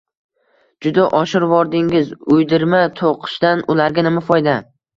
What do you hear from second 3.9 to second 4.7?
nima foyda?